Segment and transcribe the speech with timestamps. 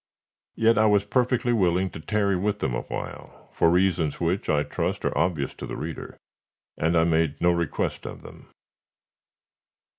[0.55, 4.63] Yet I was perfectly willing to tarry with them a while, for reasons which, I
[4.63, 6.17] trust, are obvious to the reader,
[6.75, 8.47] and I made no request of them.